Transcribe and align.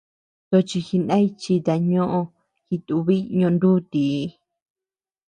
Tochi 0.49 0.79
jinay 0.87 1.25
chita 1.41 1.73
ñóʼoo 1.91 2.25
jitúbiy 2.67 3.21
ñonútii. 3.39 4.19